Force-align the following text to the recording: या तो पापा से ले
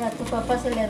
या 0.00 0.08
तो 0.08 0.24
पापा 0.24 0.56
से 0.62 0.70
ले 0.70 0.86